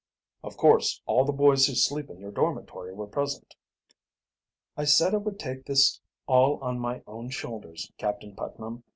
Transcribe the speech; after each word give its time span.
"Of 0.43 0.57
course 0.57 0.99
all 1.05 1.25
the 1.25 1.31
boys 1.31 1.67
who 1.67 1.75
sleep 1.75 2.09
in 2.09 2.17
your 2.19 2.31
dormitory 2.31 2.91
were 2.91 3.05
present?" 3.05 3.53
"I 4.75 4.83
said 4.83 5.13
I 5.13 5.17
would 5.17 5.37
take 5.37 5.63
this 5.67 6.01
all 6.25 6.57
on 6.63 6.79
my 6.79 7.03
own 7.05 7.29
shoulders, 7.29 7.91
Captain 7.99 8.35
Putnam. 8.35 8.83